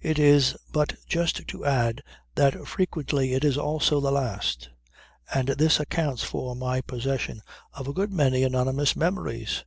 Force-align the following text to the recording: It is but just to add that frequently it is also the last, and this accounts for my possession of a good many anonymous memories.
It 0.00 0.18
is 0.18 0.56
but 0.72 0.94
just 1.06 1.46
to 1.48 1.66
add 1.66 2.02
that 2.36 2.66
frequently 2.66 3.34
it 3.34 3.44
is 3.44 3.58
also 3.58 4.00
the 4.00 4.10
last, 4.10 4.70
and 5.34 5.48
this 5.48 5.78
accounts 5.78 6.22
for 6.24 6.56
my 6.56 6.80
possession 6.80 7.42
of 7.74 7.86
a 7.86 7.92
good 7.92 8.10
many 8.10 8.42
anonymous 8.42 8.96
memories. 8.96 9.64